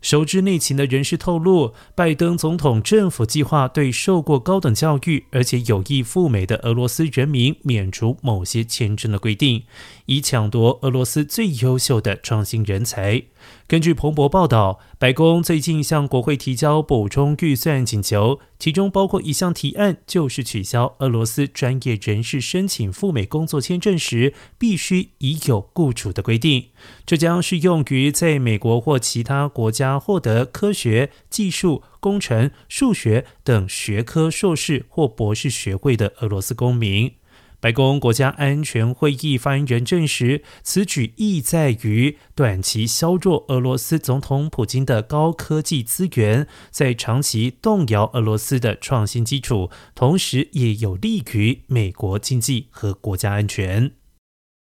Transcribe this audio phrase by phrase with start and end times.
[0.00, 9.64] 熟知内情的人士透露，拜登总统政府计划对受过高等教育而且有意赴美的俄罗斯人民免除某些签证的规定，
[10.06, 13.22] 以抢夺俄罗斯最优秀的创新人才。
[13.66, 26.66] 根据彭博报道，白宫最近向国会提交补充预算请求，其中包括一项提案，就是取消俄罗斯专业人士申请赴美工作签证时必须已有雇主的规定。
[27.06, 37.14] 这将适用于在美国或其他国家获得科学技术、工程、数学等学科硕士或博士学位的俄罗斯公民。
[37.60, 53.99] 白宫国家安全会议发言人证实，此举意在于短期削弱俄罗斯总统普京的高科技资源，在长期动摇俄罗斯的创新基础，同时也有利于美国经济和国家安全。